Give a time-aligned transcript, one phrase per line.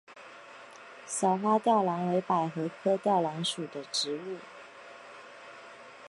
[1.05, 4.37] 小花吊兰为百合科吊兰属的植物。